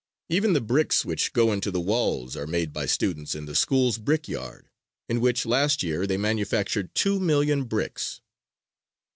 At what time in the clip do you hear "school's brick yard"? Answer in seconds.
3.53-4.67